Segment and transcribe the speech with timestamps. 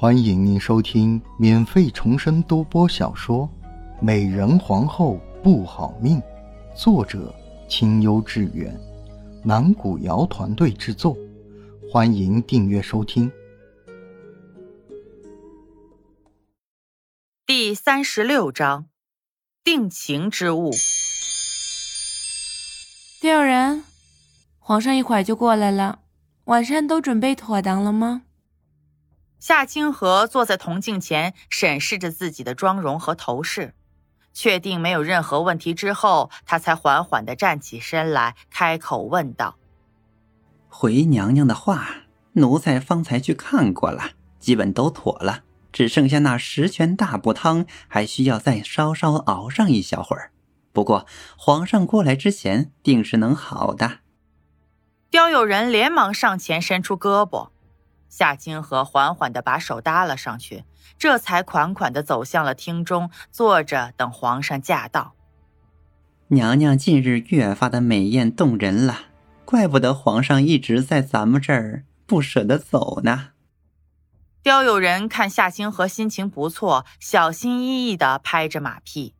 [0.00, 3.46] 欢迎您收听免费重生多播小说
[4.02, 6.18] 《美人皇后不好命》，
[6.74, 7.30] 作者
[7.68, 8.74] 清幽致远，
[9.44, 11.14] 南古瑶团队制作。
[11.92, 13.30] 欢迎订阅收听。
[17.44, 18.86] 第三十六章，
[19.62, 20.70] 定情之物。
[23.20, 23.84] 刁人，
[24.58, 25.98] 皇上一会儿就过来了，
[26.44, 28.22] 晚膳都准备妥当了吗？
[29.40, 33.74] 夏清河坐在铜镜前，审视着自己的妆容和头饰，
[34.34, 39.56] 确定没有任何问题之后，他才缓缓地站起身来，开口问道
[40.68, 41.88] ：“回娘娘的话，
[42.34, 50.32] 奴才方才去看过了，基本都妥了，只剩下那十全大补汤，还需要再稍稍熬上一小会儿。
[50.72, 51.06] 不过
[51.38, 54.00] 皇上过来之前，定是能好的。”
[55.10, 57.48] 刁有人连忙上前伸出胳膊。
[58.10, 60.64] 夏清河缓缓地把手搭了上去，
[60.98, 65.14] 这才款款地走向了厅中，坐着等皇上驾到。
[66.28, 69.06] 娘娘近日越发的美艳动人了，
[69.44, 73.30] 怪不得皇上一直在咱们这儿不舍得走呢。
[74.42, 79.14] 刁友人看夏清河心情不错，小心翼翼地拍着马屁。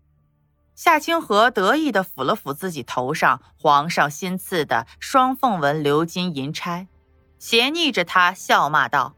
[0.74, 6.86] 夏清河得意地抚了抚自己头上皇上新赐的双凤纹鎏金银钗。
[7.40, 9.14] 斜睨着他，笑骂道：“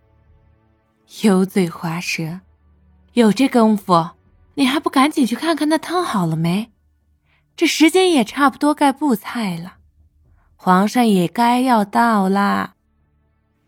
[1.23, 2.39] 油嘴滑舌，
[3.15, 4.11] 有这功夫，
[4.55, 6.71] 你还不赶紧去看看那汤好了没？
[7.57, 9.79] 这时间也差不多该布菜了，
[10.55, 12.75] 皇上也该要到啦。”“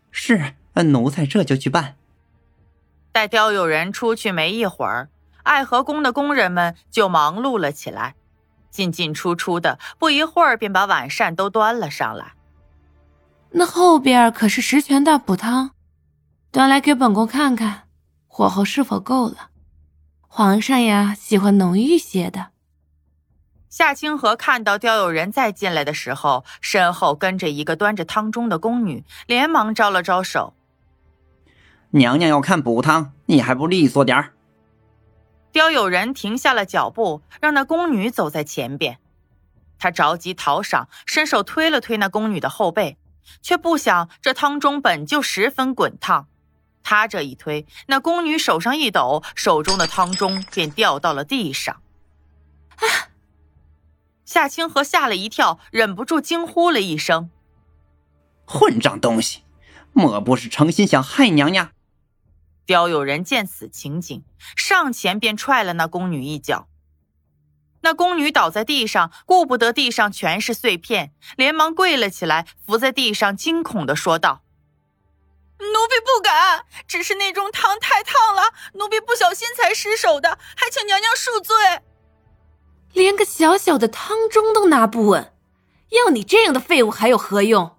[0.09, 1.97] 是，奴才这就去办。”
[3.11, 5.09] 待刁有人出去没一会儿，
[5.43, 8.15] 爱和宫的工人们就忙碌了起来，
[8.71, 12.35] 进进出出的，不一会儿便把晚膳都端了上来。
[13.51, 15.71] 那后边可是十全大补汤，
[16.51, 17.83] 端来给本宫看看，
[18.27, 19.49] 火候是否够了。
[20.27, 22.47] 皇上呀，喜欢浓郁些的。
[23.69, 30.53] 夏清河看到刁有人再进来的时候，身后跟着一个端着汤盅的宫女，连忙招了招手
[31.91, 34.33] ：“娘娘要看补汤，你还不利索点儿？”
[35.51, 38.99] 刁有人停下了脚步，让那宫女走在前边。
[39.77, 42.97] 他着急讨赏，伸手推了推那宫女的后背。
[43.41, 46.27] 却不想，这汤中本就十分滚烫，
[46.83, 51.81] 他这一推，那宫女手上一抖，手中的汤盅便掉到了地上。
[52.77, 53.09] 啊！
[54.25, 57.29] 夏清河吓了一跳，忍不住惊呼了一声
[58.45, 59.43] ：“混账东西，
[59.93, 61.69] 莫不是诚心想害娘娘？”
[62.65, 64.23] 刁有人见此情景，
[64.55, 66.67] 上前便踹了那宫女一脚。
[67.85, 74.41] 那宫女倒在地上，顾不得地上全是碎片，连忙跪了起来，伏在地上，惊恐的说道
[75.61, 81.55] ：“奴婢不敢，只是那盅汤太烫了，奴婢不小心才失手的，还请娘娘恕罪。”
[82.91, 85.31] 连个小小的汤盅都拿不稳，
[85.91, 87.77] 要你这样的废物还有何用？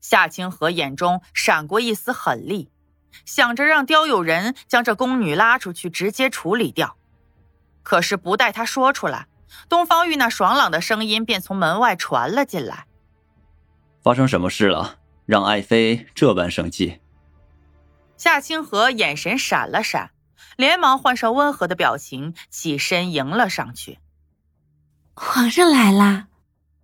[0.00, 2.70] 夏清河眼中闪过一丝狠厉，
[3.26, 6.96] 想着让刁有人将这宫女拉出去，直接处理掉。
[7.86, 9.28] 可是不待他说出来，
[9.68, 12.86] 东方玉那爽朗的声音便从门外传了进来。
[14.02, 14.98] 发生什么事了？
[15.24, 16.98] 让爱妃这般生气？
[18.16, 20.10] 夏清河眼神闪了闪，
[20.56, 24.00] 连忙换上温和的表情，起身迎了上去。
[25.14, 26.26] 皇上来啦，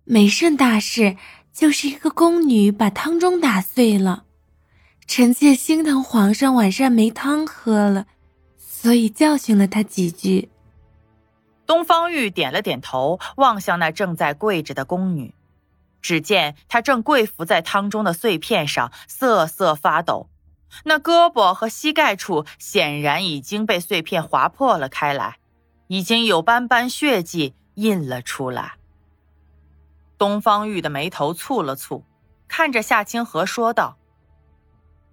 [0.05, 1.17] 没甚大事，
[1.51, 4.23] 就是一个宫女把汤盅打碎了。
[5.05, 8.05] 臣妾心疼皇上晚上没汤喝了，
[8.57, 10.49] 所以教训了他几句。
[11.65, 15.33] 东方玉点了点头，望向那正在跪着的宫女，
[16.01, 20.27] 只见她正跪伏在汤中的碎片上，瑟瑟发抖，
[20.83, 25.37] 那胳膊和膝盖处显然已经被碎片划破了开来，
[25.87, 28.73] 已经有斑斑血迹印了出来。
[30.17, 32.03] 东方玉的眉头蹙了蹙，
[32.47, 33.97] 看着夏清河说道：“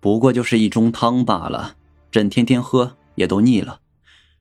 [0.01, 1.77] 不过就是一盅汤罢了，
[2.11, 3.81] 朕天天喝也都腻了，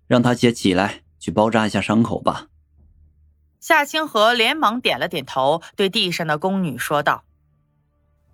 [0.07, 2.47] 让他姐起来。”去包扎一下伤口吧。
[3.59, 7.25] 夏清河连忙点了点头，对地上的宫女说道：“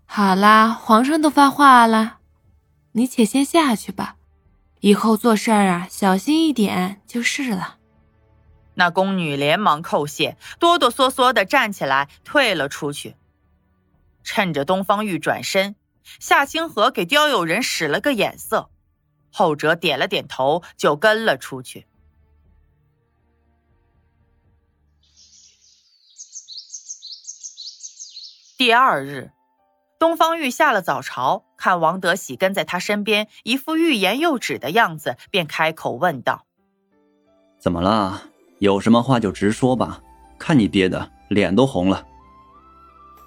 [0.06, 2.20] 好啦，皇上都发话了，
[2.92, 4.18] 你且先下去吧，
[4.82, 7.78] 以后做事儿啊小心一点就是了。”
[8.78, 13.16] 那宫女连忙叩谢，哆哆嗦嗦的站起来退了出去。
[14.24, 15.76] 趁着东方玉转身，
[16.20, 18.70] 夏清河给刁友人使了个眼色，
[19.32, 21.88] 后者点了点头，就跟了出去。
[28.58, 29.32] 第二日，
[30.00, 36.46] 东方玉下了早朝，看王德喜跟在他身边，一副欲言又止的样子，便开口问道
[37.60, 38.30] ：“怎么了？
[38.60, 40.02] 有什么话就直说吧，
[40.40, 42.08] 看你憋的脸都红了。”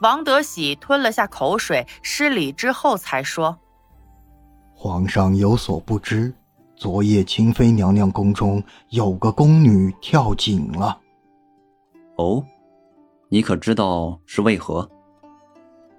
[0.01, 3.59] 王德喜吞了下口水，失礼之后才说
[4.73, 6.33] ：“皇上有所不知，
[6.75, 10.99] 昨夜清妃娘娘宫中有个宫女跳井了。”
[12.17, 12.43] 哦，
[13.29, 14.91] 你可知道是为何？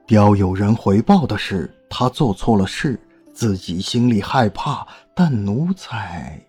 [0.09, 2.99] 雕有人回报的是，他做错了事，
[3.31, 6.43] 自己心里害怕，但奴才……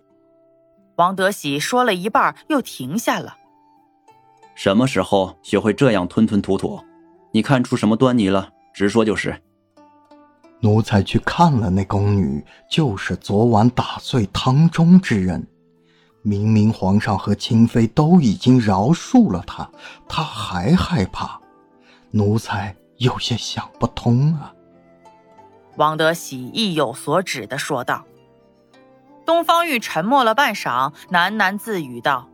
[0.95, 3.37] 王德喜说了一半，又停下了。
[4.55, 6.79] 什么时候学会这样吞吞吐吐？
[7.31, 8.49] 你看出什么端倪了？
[8.73, 9.39] 直说就是。
[10.59, 15.47] 奴才去看了那宫女，就是昨晚打碎汤中之人。
[16.23, 19.69] 明明皇上和清妃都已经饶恕了她，
[20.09, 21.39] 她还害怕，
[22.09, 22.75] 奴才。
[23.01, 24.53] 有些想不通啊！
[25.75, 28.05] 王德喜意有所指的说道。
[29.25, 32.29] 东方玉沉默了半晌，喃喃自语道：“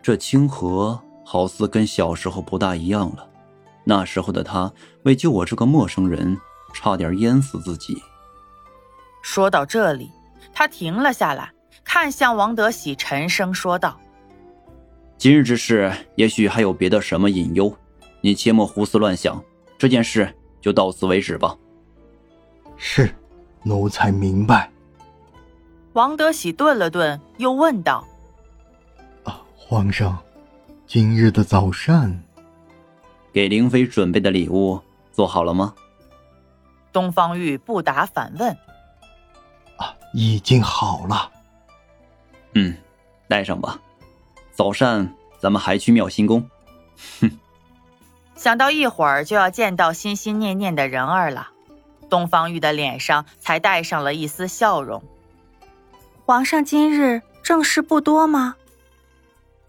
[0.00, 3.28] 这清河好似跟小时候不大一样了。
[3.84, 4.72] 那时候的他
[5.02, 6.38] 为救我这个陌生人，
[6.72, 8.02] 差点淹死自己。”
[9.20, 10.10] 说到这里，
[10.54, 11.52] 他停了下来，
[11.84, 14.00] 看向王德喜，沉声说道
[15.18, 17.76] ：“今日之事，也许还有别的什么隐忧，
[18.22, 19.38] 你切莫胡思乱想。”
[19.80, 20.30] 这件事
[20.60, 21.56] 就到此为止吧。
[22.76, 23.10] 是，
[23.62, 24.70] 奴才明白。
[25.94, 28.06] 王德喜顿了顿，又问道
[29.24, 30.18] ：“啊，皇上，
[30.86, 32.22] 今日的早膳，
[33.32, 34.78] 给灵妃准备的礼物
[35.12, 35.74] 做好了吗？”
[36.92, 38.54] 东方玉不答，反问
[39.80, 41.32] ：“啊，已经好了。”
[42.52, 42.76] 嗯，
[43.28, 43.80] 带上吧。
[44.52, 46.46] 早膳咱们还去妙心宫。
[47.22, 47.30] 哼。
[48.40, 51.50] 想到一会儿就要见到心心念念的人儿了，
[52.08, 55.02] 东方玉的脸上才带上了一丝笑容。
[56.24, 58.56] 皇上今日正事不多吗？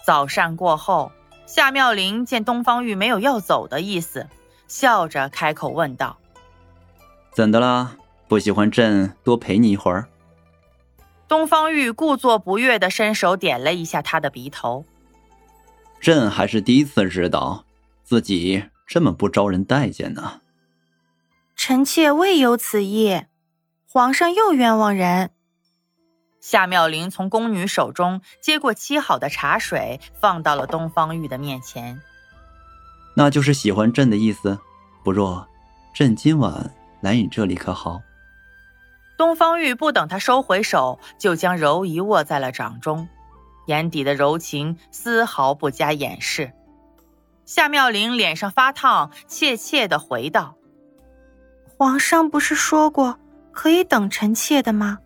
[0.05, 1.11] 早膳过后，
[1.45, 4.29] 夏妙玲见东方玉没有要走的意思，
[4.69, 6.17] 笑着开口问道
[7.35, 7.97] ：“怎的啦？
[8.29, 10.07] 不喜欢朕多陪你一会儿？”
[11.27, 14.85] 东方玉故作不悦的伸手点了一下他的鼻头。
[15.99, 17.65] 朕还是第一次知道。
[18.11, 20.41] 自己这么不招人待见呢？
[21.55, 23.21] 臣妾未有此意，
[23.89, 25.31] 皇上又冤枉人。
[26.41, 32.01] 夏妙玲从宫女手中接过沏好的茶水，放到了东方玉的面前。
[33.15, 34.59] 那就是喜欢朕的意思。
[35.05, 35.47] 不若，
[35.93, 36.69] 朕今晚
[36.99, 38.01] 来你这里可好？
[39.17, 43.07] 东方玉不等他收回手，就将柔仪握在了掌中，
[43.67, 46.51] 眼底的柔情丝毫不加掩饰。
[47.53, 50.55] 夏妙玲脸上发烫，怯怯的回道
[51.77, 53.19] ：“皇上不是说过
[53.51, 54.99] 可以等臣妾的吗？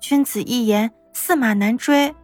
[0.00, 2.14] 君子一言，驷马难追。”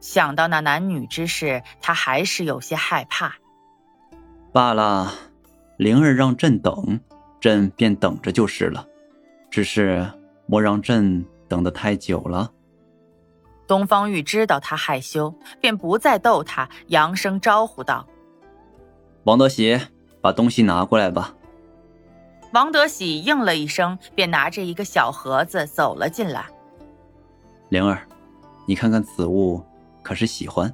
[0.00, 3.34] 想到那男女之事，他还是有些害怕。
[4.50, 5.12] 罢了，
[5.76, 6.98] 灵儿让朕等，
[7.38, 8.86] 朕便等着就是了。
[9.50, 10.10] 只是
[10.46, 12.50] 莫让朕等得太久了。
[13.66, 18.08] 东方玉知道他害羞，便不再逗他，扬声招呼道。
[19.24, 19.80] 王德喜，
[20.20, 21.34] 把东西拿过来吧。
[22.52, 26.44] 王德喜应了一声，便拿着一个小盒子走了进来。
[27.70, 28.06] 灵儿，
[28.66, 29.64] 你看看此物，
[30.02, 30.70] 可是喜欢？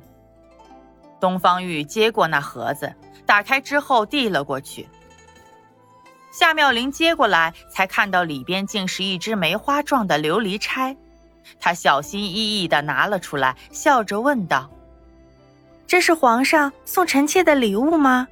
[1.21, 2.93] 东方玉接过那盒子，
[3.25, 4.89] 打开之后递了过去。
[6.33, 10.97] 夏妙玲接过来，才看到里边竟是一只梅花状的琉璃钗。
[11.61, 14.69] 她小心翼翼地拿了出来，笑着问道
[15.87, 18.27] ：“这是皇上送臣妾的礼物吗？”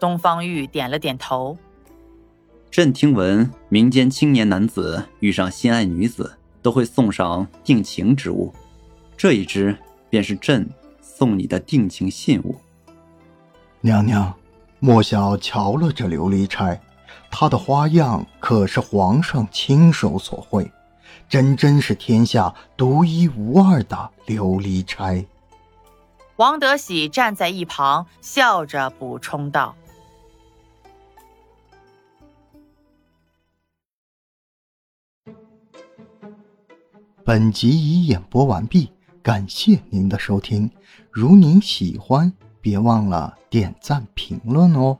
[0.00, 1.56] 东方玉点了点头。
[2.70, 8.52] 朕听闻，民间青年男子遇上心爱女子，都会送上定情之物，
[9.16, 9.76] 这一支
[10.08, 10.68] 便是朕
[11.02, 12.56] 送你的定情信物。
[13.80, 14.32] 娘娘，
[14.78, 16.80] 莫小瞧了这琉璃钗，
[17.30, 20.70] 它的花样可是皇上亲手所绘，
[21.28, 25.24] 真真是天下独一无二的琉璃钗。
[26.36, 29.74] 王德喜站在一旁，笑着补充道。
[37.22, 38.90] 本集已演播完毕，
[39.22, 40.70] 感谢您的收听。
[41.10, 44.98] 如您喜欢，别忘了点赞评论哦。